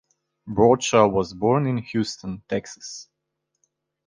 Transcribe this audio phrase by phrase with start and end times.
[0.47, 3.07] Bradshaw was born in Houston, Texas.